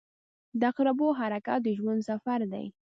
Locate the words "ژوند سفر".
1.79-2.39